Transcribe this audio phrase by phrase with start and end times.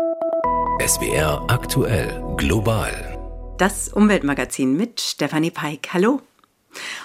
[0.00, 3.18] SWR aktuell global.
[3.58, 5.90] Das Umweltmagazin mit Stefanie Peik.
[5.92, 6.22] Hallo.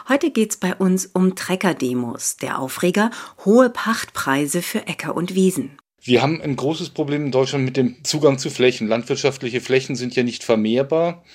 [0.07, 2.37] Heute geht es bei uns um Treckerdemos.
[2.37, 3.11] Der Aufreger
[3.43, 5.77] hohe Pachtpreise für Äcker und Wiesen.
[6.01, 8.87] Wir haben ein großes Problem in Deutschland mit dem Zugang zu Flächen.
[8.87, 11.25] Landwirtschaftliche Flächen sind ja nicht vermehrbar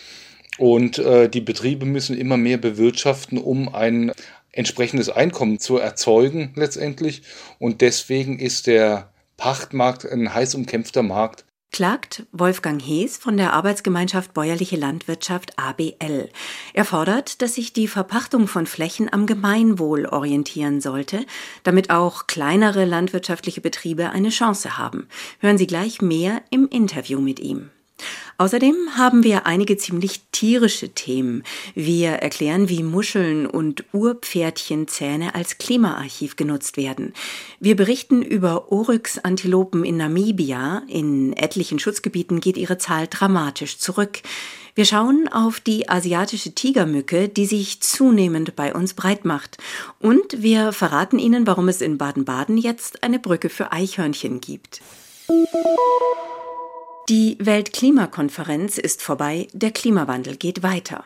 [0.57, 4.13] und äh, die Betriebe müssen immer mehr bewirtschaften, um ein
[4.51, 7.21] entsprechendes Einkommen zu erzeugen letztendlich.
[7.59, 14.35] Und deswegen ist der Pachtmarkt ein heiß umkämpfter Markt klagt Wolfgang Hees von der Arbeitsgemeinschaft
[14.35, 16.29] Bäuerliche Landwirtschaft ABL.
[16.75, 21.25] Er fordert, dass sich die Verpachtung von Flächen am Gemeinwohl orientieren sollte,
[21.63, 25.09] damit auch kleinere landwirtschaftliche Betriebe eine Chance haben.
[25.39, 27.71] Hören Sie gleich mehr im Interview mit ihm.
[28.41, 31.43] Außerdem haben wir einige ziemlich tierische Themen.
[31.75, 37.13] Wir erklären, wie Muscheln und Urpferdchenzähne als Klimaarchiv genutzt werden.
[37.59, 40.85] Wir berichten über Oryx-Antilopen in Namibia.
[40.89, 44.23] In etlichen Schutzgebieten geht ihre Zahl dramatisch zurück.
[44.75, 49.59] Wir schauen auf die asiatische Tigermücke, die sich zunehmend bei uns breit macht.
[49.99, 54.81] Und wir verraten Ihnen, warum es in Baden-Baden jetzt eine Brücke für Eichhörnchen gibt.
[57.11, 61.03] Die Weltklimakonferenz ist vorbei, der Klimawandel geht weiter.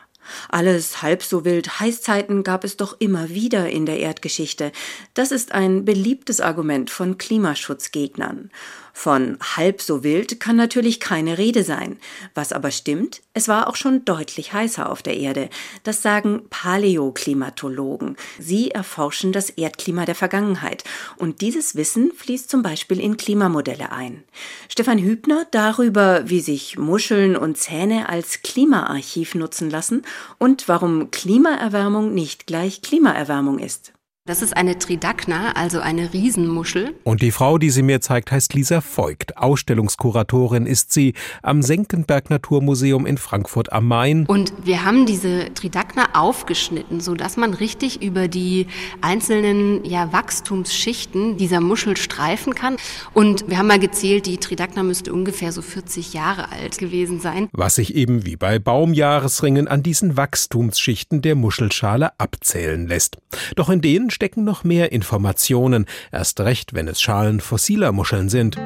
[0.49, 4.71] Alles halb so wild Heißzeiten gab es doch immer wieder in der Erdgeschichte.
[5.15, 8.51] Das ist ein beliebtes Argument von Klimaschutzgegnern.
[8.97, 11.97] Von halb so wild kann natürlich keine Rede sein.
[12.33, 15.49] Was aber stimmt, es war auch schon deutlich heißer auf der Erde.
[15.83, 18.15] Das sagen Paläoklimatologen.
[18.39, 20.85] Sie erforschen das Erdklima der Vergangenheit.
[21.17, 24.23] Und dieses Wissen fließt zum Beispiel in Klimamodelle ein.
[24.69, 30.03] Stefan Hübner darüber, wie sich Muscheln und Zähne als Klimaarchiv nutzen lassen
[30.39, 33.91] und warum Klimaerwärmung nicht gleich Klimaerwärmung ist.
[34.27, 36.95] Das ist eine Tridacna, also eine Riesenmuschel.
[37.03, 39.37] Und die Frau, die sie mir zeigt, heißt Lisa Voigt.
[39.37, 44.25] Ausstellungskuratorin ist sie am Senckenberg Naturmuseum in Frankfurt am Main.
[44.25, 48.65] Und wir haben diese Tridacna aufgeschnitten, sodass man richtig über die
[48.99, 52.77] einzelnen ja, Wachstumsschichten dieser Muschel streifen kann.
[53.13, 57.47] Und wir haben mal gezählt, die Tridacna müsste ungefähr so 40 Jahre alt gewesen sein.
[57.51, 63.19] Was sich eben wie bei Baumjahresringen an diesen Wachstumsschichten der Muschelschale abzählen lässt.
[63.55, 68.57] Doch in denen stecken noch mehr Informationen, erst recht, wenn es Schalen fossiler Muscheln sind.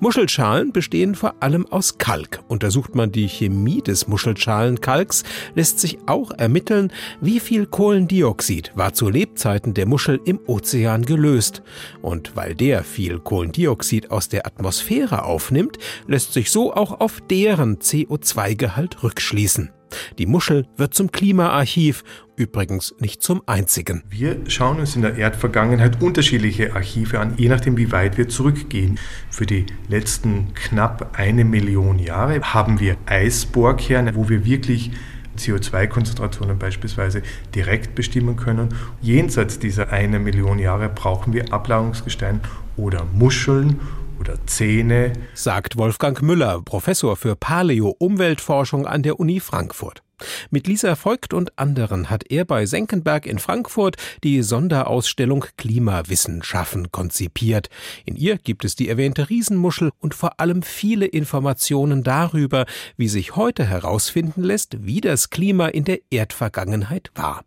[0.00, 2.40] Muschelschalen bestehen vor allem aus Kalk.
[2.48, 5.22] Untersucht man die Chemie des Muschelschalenkalks,
[5.54, 11.62] lässt sich auch ermitteln, wie viel Kohlendioxid war zu Lebzeiten der Muschel im Ozean gelöst.
[12.02, 17.78] Und weil der viel Kohlendioxid aus der Atmosphäre aufnimmt, lässt sich so auch auf deren
[17.78, 19.70] CO2-Gehalt rückschließen.
[20.18, 22.04] Die Muschel wird zum Klimaarchiv,
[22.36, 24.02] übrigens nicht zum einzigen.
[24.10, 28.98] Wir schauen uns in der Erdvergangenheit unterschiedliche Archive an, je nachdem, wie weit wir zurückgehen.
[29.30, 34.90] Für die letzten knapp eine Million Jahre haben wir Eisbohrkerne, wo wir wirklich
[35.36, 37.22] CO2-Konzentrationen beispielsweise
[37.54, 38.70] direkt bestimmen können.
[39.00, 42.40] Jenseits dieser eine Million Jahre brauchen wir Ablagerungsgestein
[42.76, 43.80] oder Muscheln
[44.20, 50.02] oder Zähne, sagt Wolfgang Müller, Professor für Paleo-Umweltforschung an der Uni Frankfurt.
[50.50, 57.68] Mit Lisa Voigt und anderen hat er bei Senckenberg in Frankfurt die Sonderausstellung Klimawissenschaften konzipiert.
[58.04, 62.64] In ihr gibt es die erwähnte Riesenmuschel und vor allem viele Informationen darüber,
[62.96, 67.44] wie sich heute herausfinden lässt, wie das Klima in der Erdvergangenheit war.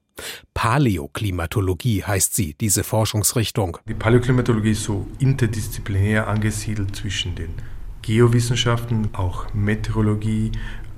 [0.53, 3.77] Paläoklimatologie heißt sie, diese Forschungsrichtung.
[3.87, 7.53] Die Paläoklimatologie ist so interdisziplinär angesiedelt zwischen den
[8.01, 10.51] Geowissenschaften, auch Meteorologie,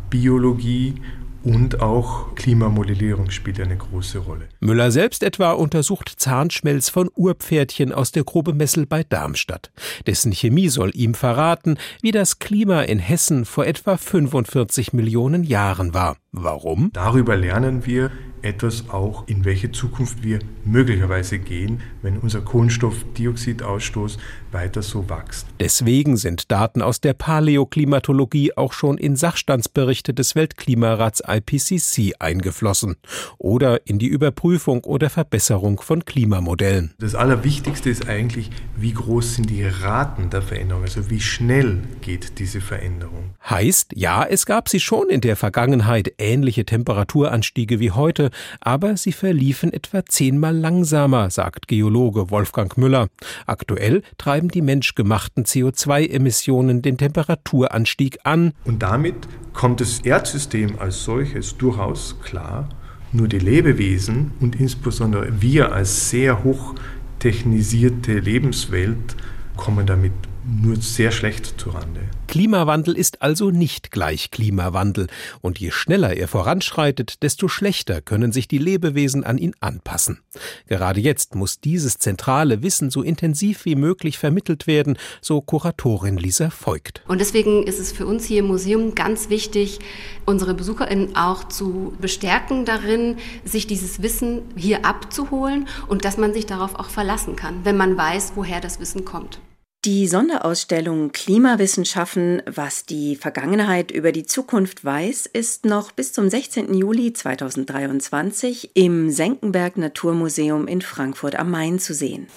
[0.10, 0.96] Biologie
[1.44, 4.48] und auch Klimamodellierung spielt eine große Rolle.
[4.60, 9.72] Müller selbst etwa untersucht Zahnschmelz von Urpferdchen aus der Grube Messel bei Darmstadt.
[10.06, 15.94] Dessen Chemie soll ihm verraten, wie das Klima in Hessen vor etwa 45 Millionen Jahren
[15.94, 16.18] war.
[16.34, 16.92] Warum?
[16.94, 18.10] Darüber lernen wir,
[18.42, 24.18] etwas auch, in welche Zukunft wir möglicherweise gehen, wenn unser Kohlenstoffdioxidausstoß
[24.52, 25.48] weiter so wächst.
[25.60, 32.96] Deswegen sind Daten aus der Paläoklimatologie auch schon in Sachstandsberichte des Weltklimarats IPCC eingeflossen
[33.38, 36.94] oder in die Überprüfung oder Verbesserung von Klimamodellen.
[37.00, 42.40] Das Allerwichtigste ist eigentlich, wie groß sind die Raten der Veränderung, also wie schnell geht
[42.40, 43.36] diese Veränderung.
[43.50, 48.30] Heißt, ja, es gab sie schon in der Vergangenheit, ähnliche Temperaturanstiege wie heute,
[48.62, 53.08] aber sie verliefen etwa zehnmal langsamer, sagt Geologe Wolfgang Müller.
[53.46, 58.54] Aktuell treiben die menschgemachten CO2-Emissionen den Temperaturanstieg an.
[58.64, 59.16] Und damit
[59.54, 62.70] kommt das Erdsystem als solches durchaus klar.
[63.12, 66.76] Nur die Lebewesen und insbesondere wir als sehr hoch
[67.20, 69.16] technisierte Lebenswelt
[69.58, 70.14] kommen damit
[70.62, 72.02] nur sehr schlecht zurande.
[72.28, 75.08] Klimawandel ist also nicht gleich Klimawandel,
[75.42, 80.20] und je schneller er voranschreitet, desto schlechter können sich die Lebewesen an ihn anpassen.
[80.68, 86.50] Gerade jetzt muss dieses zentrale Wissen so intensiv wie möglich vermittelt werden, so Kuratorin Lisa
[86.50, 87.04] Voigt.
[87.08, 89.80] Und deswegen ist es für uns hier im Museum ganz wichtig,
[90.26, 96.46] unsere BesucherInnen auch zu bestärken darin, sich dieses Wissen hier abzuholen und dass man sich
[96.46, 99.40] darauf auch verlassen kann, wenn man weiß, woher das Wissen kommt.
[99.84, 106.76] Die Sonderausstellung Klimawissenschaften, was die Vergangenheit über die Zukunft weiß, ist noch bis zum 16.
[106.76, 112.28] Juli 2023 im Senckenberg Naturmuseum in Frankfurt am Main zu sehen.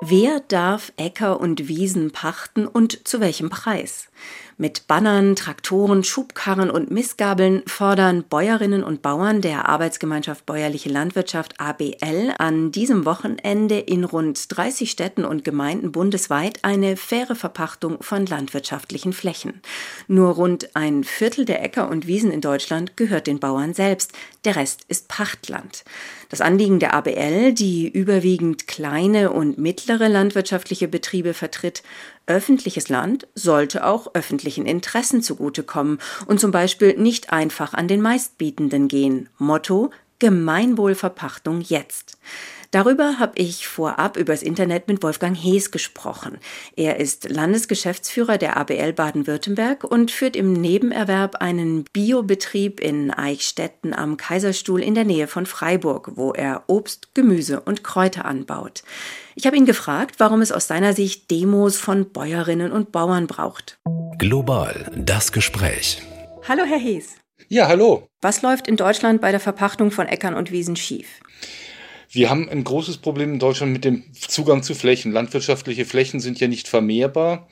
[0.00, 4.08] Wer darf Äcker und Wiesen pachten und zu welchem Preis?
[4.56, 12.34] Mit Bannern, Traktoren, Schubkarren und Missgabeln fordern Bäuerinnen und Bauern der Arbeitsgemeinschaft Bäuerliche Landwirtschaft ABL
[12.38, 19.12] an diesem Wochenende in rund 30 Städten und Gemeinden bundesweit eine faire Verpachtung von landwirtschaftlichen
[19.12, 19.60] Flächen.
[20.06, 24.12] Nur rund ein Viertel der Äcker und Wiesen in Deutschland gehört den Bauern selbst,
[24.44, 25.84] der Rest ist Pachtland.
[26.28, 31.82] Das Anliegen der ABL, die überwiegend kleine und mittlere landwirtschaftliche Betriebe vertritt,
[32.26, 38.88] öffentliches Land sollte auch öffentlichen Interessen zugutekommen und zum Beispiel nicht einfach an den Meistbietenden
[38.88, 39.28] gehen.
[39.38, 42.18] Motto Gemeinwohlverpachtung jetzt.
[42.74, 46.38] Darüber habe ich vorab übers Internet mit Wolfgang Hees gesprochen.
[46.74, 54.16] Er ist Landesgeschäftsführer der ABL Baden-Württemberg und führt im Nebenerwerb einen Biobetrieb in Eichstätten am
[54.16, 58.82] Kaiserstuhl in der Nähe von Freiburg, wo er Obst, Gemüse und Kräuter anbaut.
[59.36, 63.78] Ich habe ihn gefragt, warum es aus seiner Sicht Demos von Bäuerinnen und Bauern braucht.
[64.18, 66.02] Global das Gespräch.
[66.48, 67.14] Hallo, Herr Hees.
[67.46, 68.08] Ja, hallo.
[68.20, 71.20] Was läuft in Deutschland bei der Verpachtung von Äckern und Wiesen schief?
[72.14, 75.10] Wir haben ein großes Problem in Deutschland mit dem Zugang zu Flächen.
[75.10, 77.48] Landwirtschaftliche Flächen sind ja nicht vermehrbar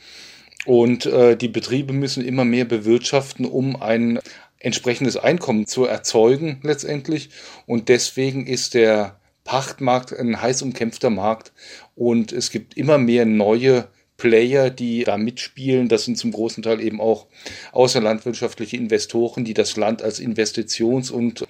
[0.66, 4.20] und äh, die Betriebe müssen immer mehr bewirtschaften, um ein
[4.60, 7.30] entsprechendes Einkommen zu erzeugen letztendlich.
[7.66, 11.52] Und deswegen ist der Pachtmarkt ein heiß umkämpfter Markt
[11.96, 13.88] und es gibt immer mehr neue
[14.22, 15.88] Player, die da mitspielen.
[15.88, 17.26] Das sind zum großen Teil eben auch
[17.72, 21.44] außerlandwirtschaftliche Investoren, die das Land als Investitions- und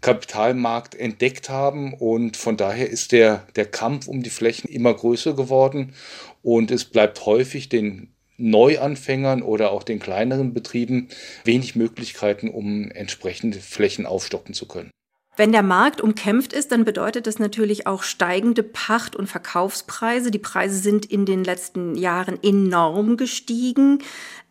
[0.00, 1.94] Kapitalmarkt entdeckt haben.
[1.94, 5.94] Und von daher ist der, der Kampf um die Flächen immer größer geworden.
[6.42, 11.08] Und es bleibt häufig den Neuanfängern oder auch den kleineren Betrieben
[11.44, 14.90] wenig Möglichkeiten, um entsprechende Flächen aufstocken zu können.
[15.36, 20.32] Wenn der Markt umkämpft ist, dann bedeutet das natürlich auch steigende Pacht- und Verkaufspreise.
[20.32, 24.02] Die Preise sind in den letzten Jahren enorm gestiegen.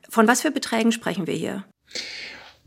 [0.09, 1.65] Von was für Beträgen sprechen wir hier?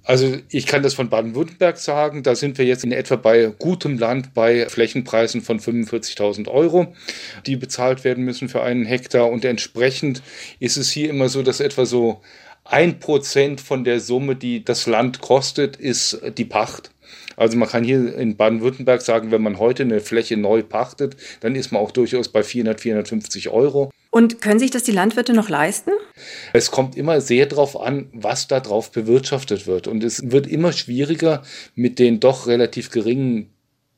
[0.04, 3.98] Also ich kann das von Baden-Württemberg sagen, da sind wir jetzt in etwa bei gutem
[3.98, 6.94] Land bei Flächenpreisen von 45.000 Euro,
[7.46, 9.28] die bezahlt werden müssen für einen Hektar.
[9.30, 10.22] Und entsprechend
[10.58, 12.22] ist es hier immer so, dass etwa so
[12.64, 16.90] ein Prozent von der Summe, die das Land kostet, ist die Pacht.
[17.36, 21.54] Also man kann hier in Baden-Württemberg sagen, wenn man heute eine Fläche neu pachtet, dann
[21.54, 23.90] ist man auch durchaus bei 400, 450 Euro.
[24.10, 25.92] Und können sich das die Landwirte noch leisten?
[26.52, 29.86] Es kommt immer sehr darauf an, was da drauf bewirtschaftet wird.
[29.86, 31.42] Und es wird immer schwieriger
[31.76, 33.50] mit den doch relativ geringen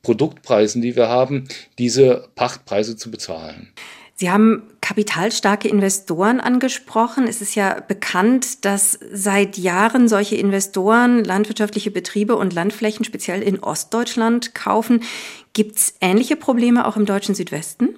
[0.03, 1.47] Produktpreisen, die wir haben,
[1.79, 3.73] diese Pachtpreise zu bezahlen.
[4.15, 7.27] Sie haben kapitalstarke Investoren angesprochen.
[7.27, 13.59] Es ist ja bekannt, dass seit Jahren solche Investoren landwirtschaftliche Betriebe und Landflächen speziell in
[13.59, 15.01] Ostdeutschland kaufen.
[15.53, 17.97] Gibt es ähnliche Probleme auch im deutschen Südwesten?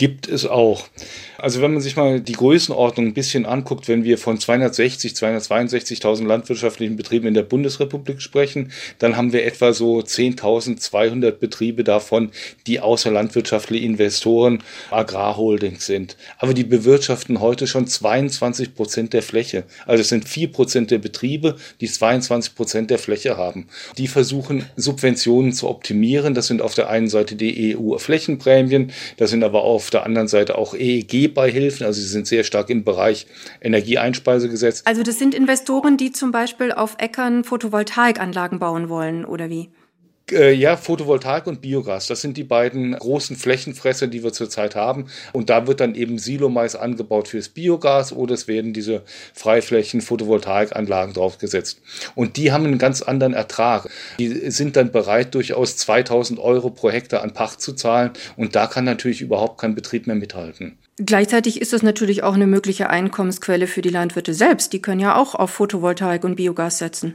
[0.00, 0.86] Gibt es auch.
[1.36, 6.26] Also wenn man sich mal die Größenordnung ein bisschen anguckt, wenn wir von 260, 262.000
[6.26, 12.30] landwirtschaftlichen Betrieben in der Bundesrepublik sprechen, dann haben wir etwa so 10.200 Betriebe davon,
[12.66, 16.16] die außerlandwirtschaftliche Investoren, Agrarholdings sind.
[16.38, 19.64] Aber die bewirtschaften heute schon 22 Prozent der Fläche.
[19.86, 23.66] Also es sind 4 Prozent der Betriebe, die 22 Prozent der Fläche haben.
[23.98, 26.32] Die versuchen Subventionen zu optimieren.
[26.32, 30.56] Das sind auf der einen Seite die EU-Flächenprämien, das sind aber auf der anderen Seite
[30.56, 33.26] auch EEG Beihilfen, also sie sind sehr stark im Bereich
[33.60, 34.82] Energieeinspeisegesetz.
[34.84, 39.70] Also das sind Investoren, die zum Beispiel auf Äckern Photovoltaikanlagen bauen wollen, oder wie?
[40.32, 45.06] Äh, ja, Photovoltaik und Biogas, das sind die beiden großen Flächenfresser, die wir zurzeit haben.
[45.32, 49.02] Und da wird dann eben Silomais angebaut fürs Biogas oder es werden diese
[49.34, 51.80] Freiflächen Photovoltaikanlagen draufgesetzt.
[52.14, 53.88] Und die haben einen ganz anderen Ertrag.
[54.18, 58.10] Die sind dann bereit, durchaus 2000 Euro pro Hektar an Pacht zu zahlen.
[58.36, 60.78] Und da kann natürlich überhaupt kein Betrieb mehr mithalten.
[61.02, 64.74] Gleichzeitig ist das natürlich auch eine mögliche Einkommensquelle für die Landwirte selbst.
[64.74, 67.14] Die können ja auch auf Photovoltaik und Biogas setzen.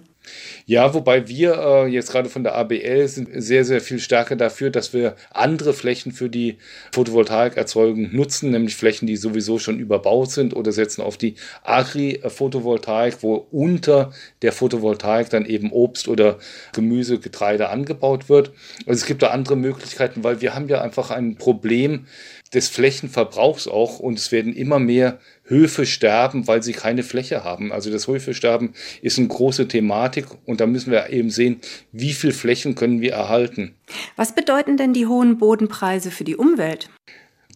[0.65, 4.70] Ja, wobei wir äh, jetzt gerade von der ABL sind sehr, sehr viel stärker dafür,
[4.70, 6.58] dass wir andere Flächen für die
[6.91, 13.48] Photovoltaikerzeugung nutzen, nämlich Flächen, die sowieso schon überbaut sind oder setzen auf die Agri-Photovoltaik, wo
[13.51, 16.39] unter der Photovoltaik dann eben Obst oder
[16.74, 18.51] Gemüse, Getreide angebaut wird.
[18.88, 22.08] Also es gibt da andere Möglichkeiten, weil wir haben ja einfach ein Problem,
[22.54, 27.72] des Flächenverbrauchs auch und es werden immer mehr Höfe sterben, weil sie keine Fläche haben.
[27.72, 31.60] Also das Höfesterben ist eine große Thematik und da müssen wir eben sehen,
[31.92, 33.75] wie viel Flächen können wir erhalten.
[34.16, 36.90] Was bedeuten denn die hohen Bodenpreise für die Umwelt?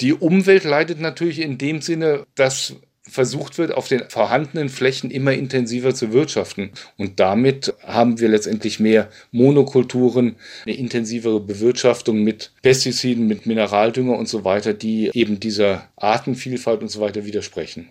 [0.01, 2.75] Die Umwelt leidet natürlich in dem Sinne, dass
[3.09, 6.71] versucht wird, auf den vorhandenen Flächen immer intensiver zu wirtschaften.
[6.97, 10.35] Und damit haben wir letztendlich mehr Monokulturen,
[10.65, 16.89] eine intensivere Bewirtschaftung mit Pestiziden, mit Mineraldünger und so weiter, die eben dieser Artenvielfalt und
[16.89, 17.89] so weiter widersprechen.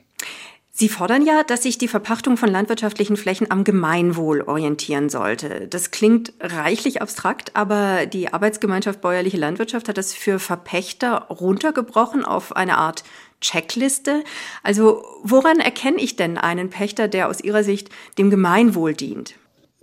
[0.80, 5.66] Sie fordern ja, dass sich die Verpachtung von landwirtschaftlichen Flächen am Gemeinwohl orientieren sollte.
[5.68, 12.54] Das klingt reichlich abstrakt, aber die Arbeitsgemeinschaft Bäuerliche Landwirtschaft hat das für Verpächter runtergebrochen auf
[12.54, 13.02] eine Art
[13.40, 14.22] Checkliste.
[14.62, 19.34] Also woran erkenne ich denn einen Pächter, der aus Ihrer Sicht dem Gemeinwohl dient?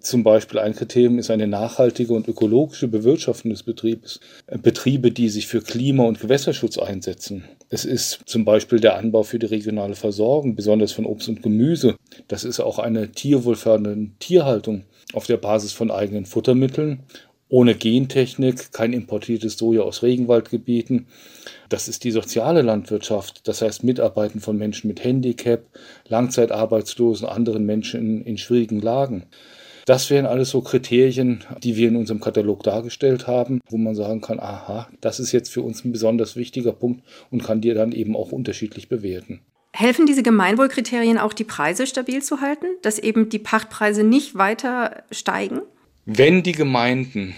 [0.06, 4.20] Zum Beispiel ein Kriterium ist eine nachhaltige und ökologische Bewirtschaftung des Betriebes.
[4.62, 7.46] Betriebe, die sich für Klima- und Gewässerschutz einsetzen.
[7.70, 11.96] Es ist zum Beispiel der Anbau für die regionale Versorgung, besonders von Obst und Gemüse.
[12.28, 14.84] Das ist auch eine tierwohlfördernde Tierhaltung
[15.14, 17.02] auf der Basis von eigenen Futtermitteln
[17.48, 21.08] ohne Gentechnik, kein importiertes Soja aus Regenwaldgebieten.
[21.70, 25.66] Das ist die soziale Landwirtschaft, das heißt Mitarbeiten von Menschen mit Handicap,
[26.08, 29.28] Langzeitarbeitslosen, anderen Menschen in, in schwierigen Lagen.
[29.86, 34.20] Das wären alles so Kriterien, die wir in unserem Katalog dargestellt haben, wo man sagen
[34.20, 37.92] kann, aha, das ist jetzt für uns ein besonders wichtiger Punkt und kann dir dann
[37.92, 39.42] eben auch unterschiedlich bewerten.
[39.74, 45.04] Helfen diese Gemeinwohlkriterien auch, die Preise stabil zu halten, dass eben die Pachtpreise nicht weiter
[45.12, 45.62] steigen?
[46.08, 47.34] Wenn die Gemeinden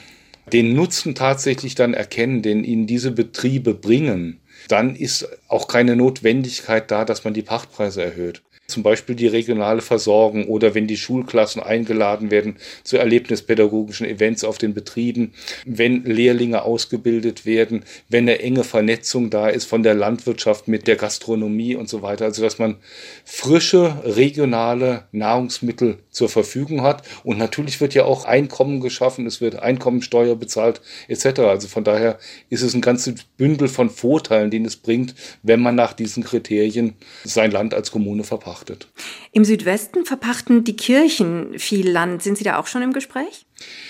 [0.52, 6.92] den Nutzen tatsächlich dann erkennen, den ihnen diese Betriebe bringen, dann ist auch keine Notwendigkeit
[6.92, 8.42] da, dass man die Pachtpreise erhöht.
[8.68, 14.58] Zum Beispiel die regionale Versorgung oder wenn die Schulklassen eingeladen werden zu erlebnispädagogischen Events auf
[14.58, 15.32] den Betrieben,
[15.66, 20.98] wenn Lehrlinge ausgebildet werden, wenn eine enge Vernetzung da ist von der Landwirtschaft mit der
[20.98, 22.26] Gastronomie und so weiter.
[22.26, 22.76] Also dass man
[23.24, 27.04] frische regionale Nahrungsmittel zur Verfügung hat.
[27.24, 31.40] Und natürlich wird ja auch Einkommen geschaffen, es wird Einkommensteuer bezahlt etc.
[31.42, 32.18] Also von daher
[32.50, 36.96] ist es ein ganzes Bündel von Vorteilen, den es bringt, wenn man nach diesen Kriterien
[37.24, 38.88] sein Land als Kommune verpachtet.
[39.32, 42.24] Im Südwesten verpachten die Kirchen viel Land.
[42.24, 43.47] Sind Sie da auch schon im Gespräch?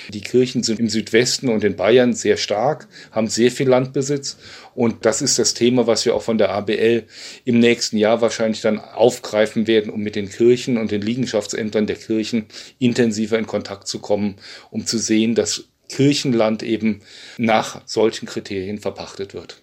[0.09, 4.37] Die Kirchen sind im Südwesten und in Bayern sehr stark, haben sehr viel Landbesitz.
[4.73, 7.03] Und das ist das Thema, was wir auch von der ABL
[7.45, 11.97] im nächsten Jahr wahrscheinlich dann aufgreifen werden, um mit den Kirchen und den Liegenschaftsämtern der
[11.97, 12.45] Kirchen
[12.79, 14.35] intensiver in Kontakt zu kommen,
[14.71, 17.01] um zu sehen, dass Kirchenland eben
[17.37, 19.61] nach solchen Kriterien verpachtet wird.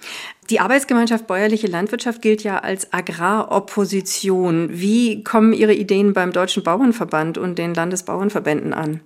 [0.50, 4.68] Die Arbeitsgemeinschaft Bäuerliche Landwirtschaft gilt ja als Agraropposition.
[4.72, 9.00] Wie kommen Ihre Ideen beim Deutschen Bauernverband und den Landesbauernverbänden an?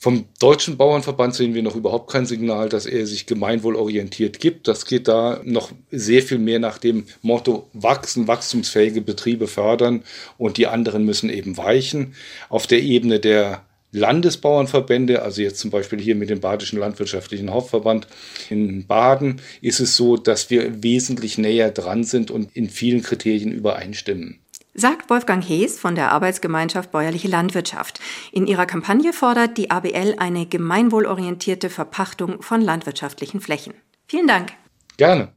[0.00, 4.68] Vom Deutschen Bauernverband sehen wir noch überhaupt kein Signal, dass er sich gemeinwohlorientiert gibt.
[4.68, 10.04] Das geht da noch sehr viel mehr nach dem Motto wachsen, wachstumsfähige Betriebe fördern
[10.36, 12.14] und die anderen müssen eben weichen.
[12.48, 18.06] Auf der Ebene der Landesbauernverbände, also jetzt zum Beispiel hier mit dem Badischen Landwirtschaftlichen Hauptverband
[18.50, 23.50] in Baden, ist es so, dass wir wesentlich näher dran sind und in vielen Kriterien
[23.50, 24.38] übereinstimmen.
[24.80, 27.98] Sagt Wolfgang Hees von der Arbeitsgemeinschaft Bäuerliche Landwirtschaft.
[28.30, 33.74] In ihrer Kampagne fordert die ABL eine gemeinwohlorientierte Verpachtung von landwirtschaftlichen Flächen.
[34.06, 34.52] Vielen Dank.
[34.96, 35.32] Gerne.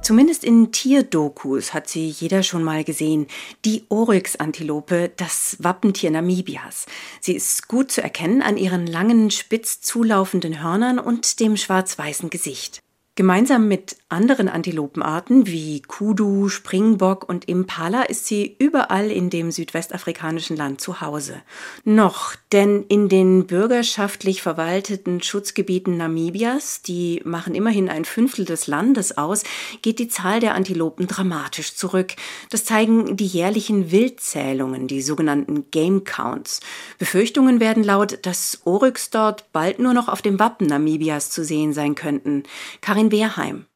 [0.00, 3.26] Zumindest in Tierdokus hat sie jeder schon mal gesehen.
[3.64, 6.86] Die Oryx-Antilope, das Wappentier Namibias.
[7.20, 12.78] Sie ist gut zu erkennen an ihren langen, spitz zulaufenden Hörnern und dem schwarz-weißen Gesicht.
[13.16, 20.56] Gemeinsam mit anderen Antilopenarten wie Kudu, Springbock und Impala ist sie überall in dem südwestafrikanischen
[20.56, 21.40] Land zu Hause.
[21.84, 29.16] Noch, denn in den bürgerschaftlich verwalteten Schutzgebieten Namibias, die machen immerhin ein Fünftel des Landes
[29.16, 29.44] aus,
[29.82, 32.14] geht die Zahl der Antilopen dramatisch zurück.
[32.50, 36.60] Das zeigen die jährlichen Wildzählungen, die sogenannten Game Counts.
[36.98, 41.72] Befürchtungen werden laut, dass Oryx dort bald nur noch auf dem Wappen Namibias zu sehen
[41.72, 42.42] sein könnten.
[42.80, 43.66] Karin Wehrheim.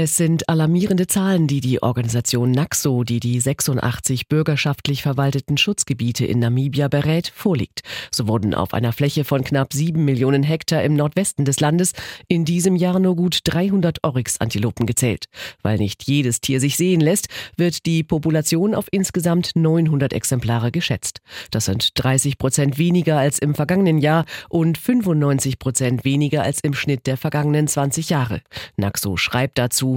[0.00, 6.38] Es sind alarmierende Zahlen, die die Organisation NAXO, die die 86 bürgerschaftlich verwalteten Schutzgebiete in
[6.38, 7.80] Namibia berät, vorliegt.
[8.12, 11.94] So wurden auf einer Fläche von knapp sieben Millionen Hektar im Nordwesten des Landes
[12.28, 15.24] in diesem Jahr nur gut 300 Oryx-Antilopen gezählt.
[15.62, 17.26] Weil nicht jedes Tier sich sehen lässt,
[17.56, 21.18] wird die Population auf insgesamt 900 Exemplare geschätzt.
[21.50, 26.74] Das sind 30 Prozent weniger als im vergangenen Jahr und 95 Prozent weniger als im
[26.74, 28.42] Schnitt der vergangenen 20 Jahre.
[28.76, 29.87] NAXO schreibt dazu,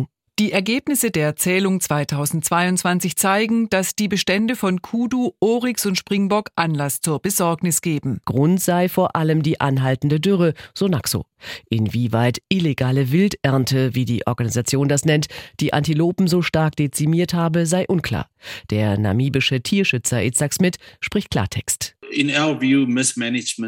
[0.41, 7.00] die Ergebnisse der Zählung 2022 zeigen, dass die Bestände von Kudu, Oryx und Springbock Anlass
[7.00, 8.21] zur Besorgnis geben.
[8.25, 11.25] Grund sei vor allem die anhaltende Dürre, so Naxo.
[11.69, 15.27] Inwieweit illegale Wildernte, wie die Organisation das nennt,
[15.60, 18.27] die Antilopen so stark dezimiert habe, sei unklar.
[18.71, 21.95] Der namibische Tierschützer Itzhak Smith spricht Klartext.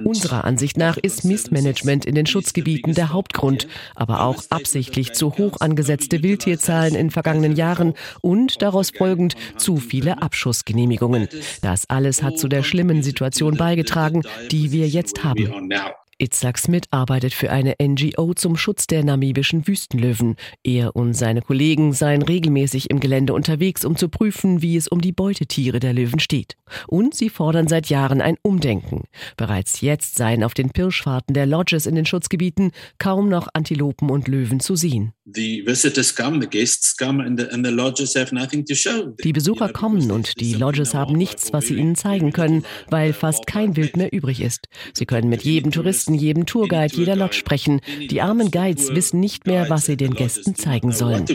[0.06, 5.62] Unserer Ansicht nach ist Missmanagement in den Schutzgebieten der Hauptgrund, aber auch absichtlich zu hoch
[5.62, 11.28] angesetzte Wildtierzahlen in vergangenen Jahren und daraus folgend zu viele Abschussgenehmigungen.
[11.62, 15.70] Das alles hat zu der schlimmen Situation beigetragen, die wir jetzt haben.
[16.20, 20.36] Itzhak Smith arbeitet für eine NGO zum Schutz der namibischen Wüstenlöwen.
[20.64, 25.02] Er und seine Kollegen seien regelmäßig im Gelände unterwegs, um zu prüfen, wie es um
[25.02, 26.56] die Beutetiere der Löwen steht.
[26.88, 29.04] Und sie fordern seit Jahren ein Umdenken.
[29.38, 34.28] Bereits jetzt seien auf den Pirschfahrten der Lodges in den Schutzgebieten kaum noch Antilopen und
[34.28, 35.14] Löwen zu sehen.
[39.24, 43.48] Die Besucher kommen und die Lodges haben nichts, was sie ihnen zeigen können, weil fast
[43.48, 44.68] kein Wild mehr übrig ist.
[44.94, 47.80] Sie können mit jedem Touristen Gästen, jedem Tourguide, jeder Lodge sprechen.
[48.10, 51.26] Die armen Guides wissen nicht mehr, was sie den Gästen zeigen sollen.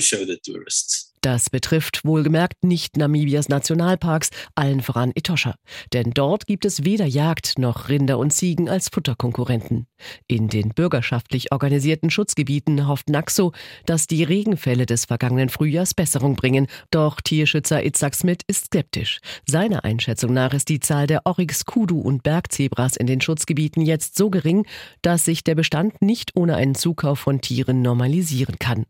[1.20, 5.54] Das betrifft wohlgemerkt nicht Namibias Nationalparks, allen voran Etosha.
[5.92, 9.86] Denn dort gibt es weder Jagd noch Rinder und Ziegen als Futterkonkurrenten.
[10.26, 13.52] In den bürgerschaftlich organisierten Schutzgebieten hofft Naxo,
[13.86, 16.68] dass die Regenfälle des vergangenen Frühjahrs Besserung bringen.
[16.90, 19.18] Doch Tierschützer Itzhak Smith ist skeptisch.
[19.46, 24.16] Seiner Einschätzung nach ist die Zahl der Oryx, Kudu und Bergzebras in den Schutzgebieten jetzt
[24.16, 24.66] so gering,
[25.02, 28.86] dass sich der Bestand nicht ohne einen Zukauf von Tieren normalisieren kann.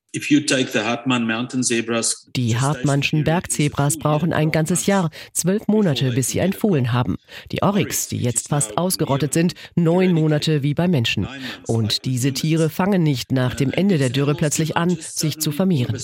[2.36, 7.16] Die Hartmannschen Bergzebras brauchen ein ganzes Jahr, zwölf Monate, bis sie ein Fohlen haben.
[7.52, 11.26] Die Oryx, die jetzt fast ausgerottet sind, neun Monate wie beim Menschen.
[11.66, 15.96] Und diese Tiere fangen nicht nach dem Ende der Dürre plötzlich an, sich zu vermehren.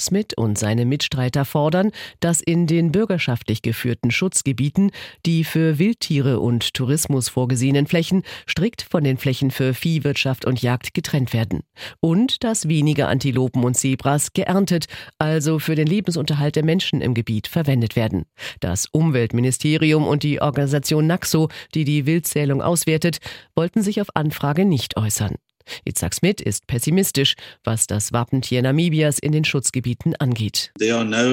[0.00, 1.90] Smith und seine Mitstreiter fordern,
[2.20, 4.90] dass in den bürgerschaftlich geführten Schutzgebieten
[5.26, 10.94] die für Wildtiere und Tourismus vorgesehenen Flächen strikt von den Flächen für Viehwirtschaft und Jagd
[10.94, 11.60] getrennt werden
[12.00, 14.86] und dass weniger Antilopen und Zebras geerntet,
[15.18, 18.24] also für den Lebensunterhalt der Menschen im Gebiet verwendet werden.
[18.60, 23.18] Das Umweltministerium und die Organisation NAXO, die die Wildzählung auswertet,
[23.54, 25.36] wollten sich auf Anfrage nicht äußern.
[25.84, 30.72] Itzhak Smith ist pessimistisch, was das Wappentier Namibias in den Schutzgebieten angeht.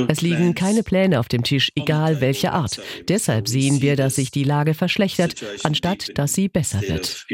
[0.08, 2.82] Es liegen keine Pläne auf dem Tisch, egal welcher Art.
[3.08, 7.26] Deshalb sehen wir, dass sich die Lage verschlechtert, anstatt dass sie besser wird.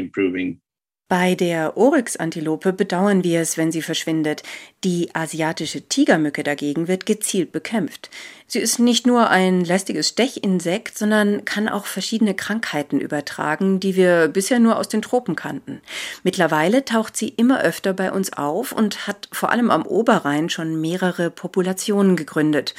[1.06, 4.42] Bei der Oryx-Antilope bedauern wir es, wenn sie verschwindet.
[4.84, 8.08] Die asiatische Tigermücke dagegen wird gezielt bekämpft.
[8.46, 14.28] Sie ist nicht nur ein lästiges Stechinsekt, sondern kann auch verschiedene Krankheiten übertragen, die wir
[14.28, 15.82] bisher nur aus den Tropen kannten.
[16.22, 20.80] Mittlerweile taucht sie immer öfter bei uns auf und hat vor allem am Oberrhein schon
[20.80, 22.74] mehrere Populationen gegründet.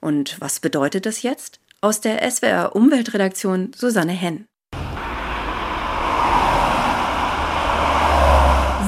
[0.00, 1.58] Und was bedeutet das jetzt?
[1.80, 4.46] Aus der SWR Umweltredaktion Susanne Henn.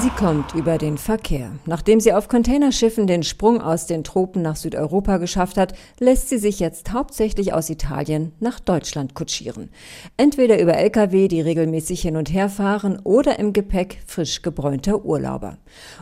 [0.07, 1.51] Sie kommt über den Verkehr.
[1.65, 6.39] Nachdem sie auf Containerschiffen den Sprung aus den Tropen nach Südeuropa geschafft hat, lässt sie
[6.39, 9.69] sich jetzt hauptsächlich aus Italien nach Deutschland kutschieren.
[10.17, 15.59] Entweder über Lkw, die regelmäßig hin und her fahren, oder im Gepäck frisch gebräunter Urlauber.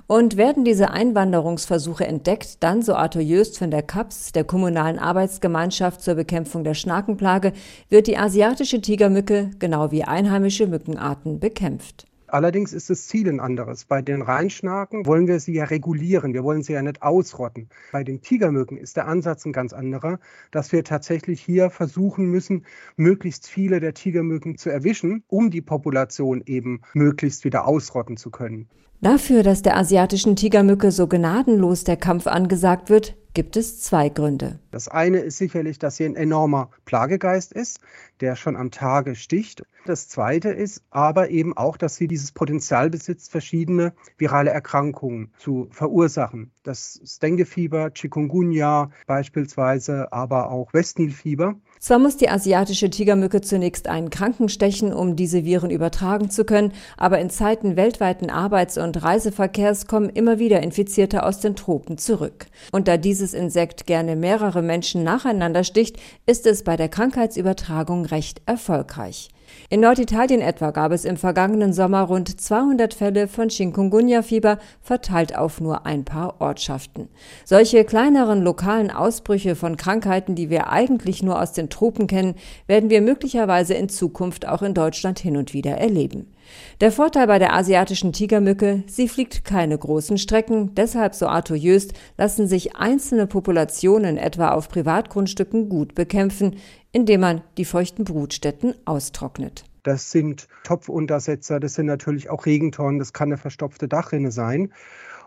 [0.07, 6.03] Und werden diese Einwanderungsversuche entdeckt, dann, so Arthur Jöst von der CAPS, der kommunalen Arbeitsgemeinschaft
[6.03, 7.55] zur Bekämpfung der Schnakenplage,
[7.89, 12.05] wird die asiatische Tigermücke genau wie einheimische Mückenarten bekämpft.
[12.35, 13.85] Allerdings ist das Ziel ein anderes.
[13.85, 16.35] Bei den Rheinschnaken wollen wir sie ja regulieren.
[16.35, 17.69] Wir wollen sie ja nicht ausrotten.
[17.93, 20.19] Bei den Tigermücken ist der Ansatz ein ganz anderer,
[20.51, 22.67] dass wir tatsächlich hier versuchen müssen,
[22.97, 28.69] möglichst viele der Tigermücken zu erwischen, um die Population eben möglichst wieder ausrotten zu können.
[29.01, 34.61] Dafür, dass der asiatischen Tigermücke so gnadenlos der Kampf angesagt wird, gibt es zwei Gründe.
[34.71, 37.81] Das eine ist sicherlich, dass sie ein enormer Plagegeist ist,
[38.21, 39.65] der schon am Tage sticht.
[39.85, 45.69] Das zweite ist aber eben auch, dass sie dieses Potenzial besitzt, verschiedene virale Erkrankungen zu
[45.71, 46.53] verursachen.
[46.63, 51.57] Das Denguefieber, Chikungunya beispielsweise, aber auch Westnilfieber.
[51.85, 56.73] Zwar muss die asiatische Tigermücke zunächst einen Kranken stechen, um diese Viren übertragen zu können,
[56.97, 62.47] aber in Zeiten weltweiten Arbeits- und Reiseverkehrs kommen immer wieder Infizierte aus den Tropen zurück.
[62.73, 68.41] Und da dieses Insekt gerne mehrere Menschen nacheinander sticht, ist es bei der Krankheitsübertragung recht
[68.47, 69.29] erfolgreich.
[69.71, 75.61] In Norditalien etwa gab es im vergangenen Sommer rund 200 Fälle von Chikungunya-Fieber, verteilt auf
[75.61, 77.09] nur ein paar Ortschaften.
[77.45, 82.35] Solche kleineren lokalen Ausbrüche von Krankheiten, die wir eigentlich nur aus den Tropen kennen,
[82.67, 86.35] werden wir möglicherweise in Zukunft auch in Deutschland hin und wieder erleben.
[86.81, 91.95] Der Vorteil bei der asiatischen Tigermücke, sie fliegt keine großen Strecken, deshalb, so Arthur Jöst,
[92.19, 96.57] lassen sich einzelne Populationen etwa auf Privatgrundstücken gut bekämpfen,
[96.95, 99.65] indem man die feuchten Brutstätten austrocknet.
[99.83, 104.73] Das sind Topfuntersetzer, das sind natürlich auch Regentonnen, das kann eine verstopfte Dachrinne sein.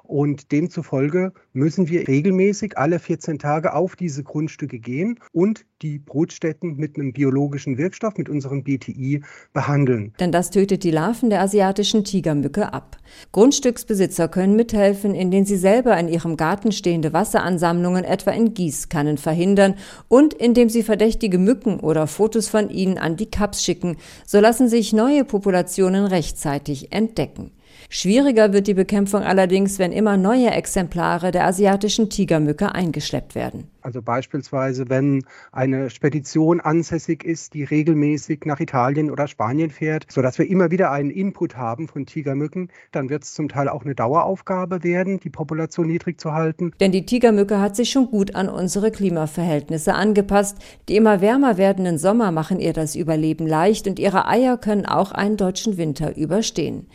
[0.07, 6.77] Und demzufolge müssen wir regelmäßig alle 14 Tage auf diese Grundstücke gehen und die Brutstätten
[6.77, 10.13] mit einem biologischen Wirkstoff, mit unserem BTI, behandeln.
[10.21, 12.97] Denn das tötet die Larven der asiatischen Tigermücke ab.
[13.33, 19.75] Grundstücksbesitzer können mithelfen, indem sie selber in ihrem Garten stehende Wasseransammlungen etwa in Gießkannen verhindern
[20.07, 23.97] und indem sie verdächtige Mücken oder Fotos von ihnen an die Kaps schicken.
[24.25, 27.51] So lassen sich neue Populationen rechtzeitig entdecken.
[27.89, 33.69] Schwieriger wird die Bekämpfung allerdings, wenn immer neue Exemplare der asiatischen Tigermücke eingeschleppt werden.
[33.87, 35.23] Also beispielsweise, wenn
[35.53, 40.91] eine Spedition ansässig ist, die regelmäßig nach Italien oder Spanien fährt, sodass wir immer wieder
[40.91, 45.29] einen Input haben von Tigermücken, dann wird es zum Teil auch eine Daueraufgabe werden, die
[45.29, 46.73] Population niedrig zu halten.
[46.81, 50.57] Denn die Tigermücke hat sich schon gut an unsere Klimaverhältnisse angepasst.
[50.89, 55.13] Die immer wärmer werdenden Sommer machen ihr das Überleben leicht und ihre Eier können auch
[55.13, 56.87] einen deutschen Winter überstehen.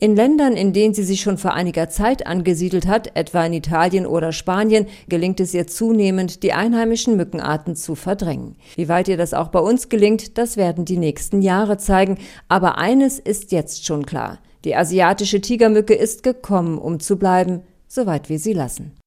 [0.00, 4.06] In Ländern, in denen sie sich schon vor einiger Zeit angesiedelt hat, etwa in Italien
[4.06, 8.56] oder Spanien, gelingt es ihr zunehmend, die einheimischen Mückenarten zu verdrängen.
[8.76, 12.18] Wie weit ihr das auch bei uns gelingt, das werden die nächsten Jahre zeigen.
[12.48, 14.38] Aber eines ist jetzt schon klar.
[14.64, 18.99] Die asiatische Tigermücke ist gekommen, um zu bleiben, soweit wir sie lassen.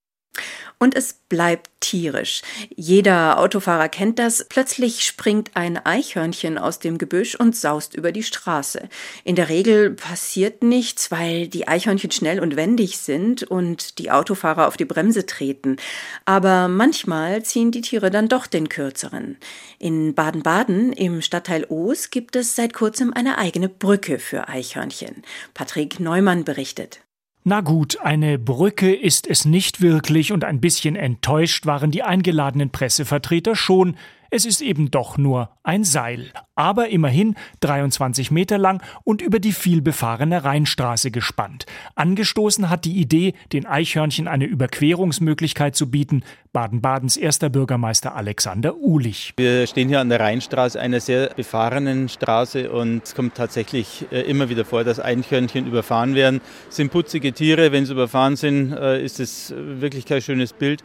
[0.80, 2.41] Und es bleibt tierisch.
[2.76, 4.46] Jeder Autofahrer kennt das.
[4.50, 8.89] Plötzlich springt ein Eichhörnchen aus dem Gebüsch und saust über die Straße.
[9.24, 14.67] In der Regel passiert nichts, weil die Eichhörnchen schnell und wendig sind und die Autofahrer
[14.67, 15.78] auf die Bremse treten.
[16.26, 19.38] Aber manchmal ziehen die Tiere dann doch den kürzeren.
[19.80, 25.24] In Baden-Baden im Stadtteil Oos gibt es seit kurzem eine eigene Brücke für Eichhörnchen.
[25.54, 27.03] Patrick Neumann berichtet.
[27.45, 32.69] Na gut, eine Brücke ist es nicht wirklich und ein bisschen enttäuscht waren die eingeladenen
[32.69, 33.97] Pressevertreter schon,
[34.34, 39.52] es ist eben doch nur ein Seil, aber immerhin 23 Meter lang und über die
[39.52, 41.67] vielbefahrene Rheinstraße gespannt.
[41.93, 49.34] Angestoßen hat die Idee, den Eichhörnchen eine Überquerungsmöglichkeit zu bieten, Baden-Badens erster Bürgermeister Alexander Uhlich.
[49.38, 54.22] Wir stehen hier an der Rheinstraße, einer sehr befahrenen Straße und es kommt tatsächlich äh,
[54.22, 56.41] immer wieder vor, dass Eichhörnchen überfahren werden.
[56.69, 60.84] Es sind putzige Tiere, wenn sie überfahren sind, äh, ist es wirklich kein schönes Bild.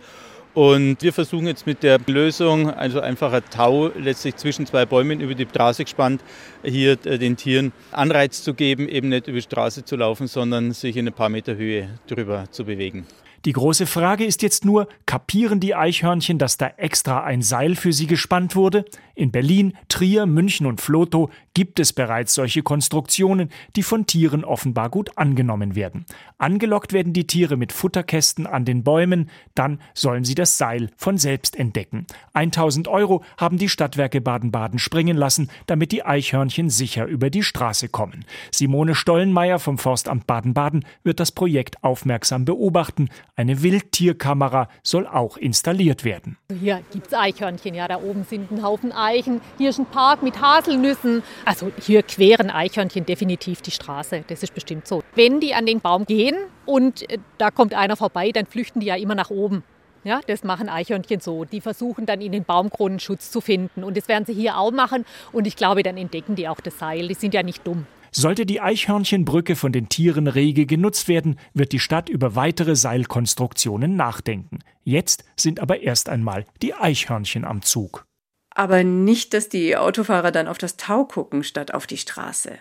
[0.59, 5.37] Und wir versuchen jetzt mit der Lösung, also einfacher Tau, letztlich zwischen zwei Bäumen über
[5.37, 6.21] die Straße gespannt,
[6.65, 10.73] hier äh, den Tieren Anreiz zu geben, eben nicht über die Straße zu laufen, sondern
[10.73, 13.07] sich in ein paar Meter Höhe drüber zu bewegen.
[13.49, 17.95] Die große Frage ist jetzt nur, kapieren die Eichhörnchen, dass da extra ein Seil für
[17.95, 18.85] sie gespannt wurde?
[19.15, 24.91] In Berlin, Trier, München und Flotow gibt es bereits solche Konstruktionen, die von Tieren offenbar
[24.91, 26.05] gut angenommen werden.
[26.37, 31.19] Angelockt werden die Tiere mit Futterkästen an den Bäumen, dann sollen sie das Seil von
[31.19, 32.07] selbst entdecken.
[32.35, 37.89] 1000 Euro haben die Stadtwerke Baden-Baden springen lassen, damit die Eichhörnchen sicher über die Straße
[37.89, 38.25] kommen.
[38.53, 43.09] Simone Stollenmeier vom Forstamt Baden-Baden wird das Projekt aufmerksam beobachten.
[43.39, 46.37] Eine Wildtierkamera soll auch installiert werden.
[46.61, 49.41] Hier gibt es Eichhörnchen, ja, da oben sind ein Haufen Eichen.
[49.59, 51.23] Hier ist ein Park mit Haselnüssen.
[51.45, 55.05] Also hier queren Eichhörnchen definitiv die Straße, das ist bestimmt so.
[55.15, 56.35] Wenn die an den Baum gehen
[56.67, 59.63] und äh, da kommt einer vorbei, dann flüchten die ja immer nach oben.
[60.03, 61.45] Ja, das machen Eichhörnchen so.
[61.45, 63.85] Die versuchen dann in den Baumkronen Schutz zu finden.
[63.85, 65.05] Und das werden sie hier auch machen.
[65.31, 67.07] Und ich glaube, dann entdecken die auch das Seil.
[67.07, 67.87] Die sind ja nicht dumm.
[68.11, 73.97] Sollte die Eichhörnchenbrücke von den Tieren rege genutzt werden, wird die Stadt über weitere Seilkonstruktionen
[73.97, 74.61] nachdenken.
[74.85, 78.07] Jetzt sind aber erst einmal die Eichhörnchen am Zug.
[78.55, 82.59] Aber nicht, dass die Autofahrer dann auf das Tau gucken statt auf die Straße.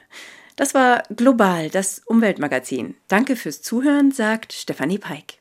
[0.55, 2.95] Das war Global, das Umweltmagazin.
[3.07, 5.37] Danke fürs Zuhören, sagt Stefanie Peik.